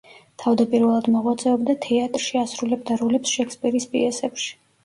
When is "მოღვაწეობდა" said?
1.15-1.75